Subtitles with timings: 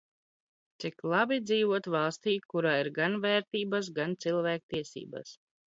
[0.83, 2.69] Cik labi dz?vot valst?, kur?
[2.81, 5.41] ir gan v?rt?bas, gan cilv?kties?bas.